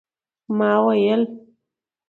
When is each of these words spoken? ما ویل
ما 0.57 0.73
ویل 0.85 1.21